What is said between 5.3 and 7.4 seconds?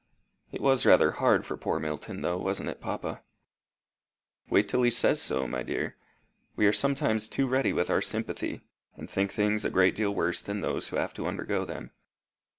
my dear. We are sometimes